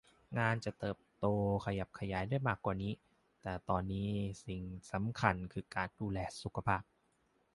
[0.39, 1.25] งานจะเติบโต
[1.65, 2.93] ขยับขยายได้มากกว่านี้
[3.41, 4.07] แต่ตอนนี้
[4.45, 6.83] สิ่งสำคัญคือการดูแลสุขภาพ